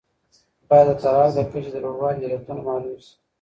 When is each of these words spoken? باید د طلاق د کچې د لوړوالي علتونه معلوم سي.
باید 0.69 0.87
د 0.89 0.91
طلاق 1.01 1.29
د 1.35 1.39
کچې 1.51 1.69
د 1.73 1.77
لوړوالي 1.83 2.21
علتونه 2.31 2.61
معلوم 2.67 2.97
سي. 3.05 3.11